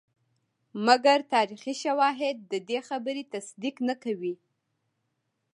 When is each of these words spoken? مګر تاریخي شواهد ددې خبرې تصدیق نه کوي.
مګر 0.85 1.19
تاریخي 1.33 1.73
شواهد 1.83 2.35
ددې 2.51 2.79
خبرې 2.87 3.23
تصدیق 3.33 3.75
نه 3.87 3.95
کوي. 4.03 4.33